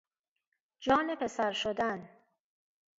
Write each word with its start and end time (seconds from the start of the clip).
جان 0.79 1.15
پسر 1.15 1.51
شدن 1.51 2.09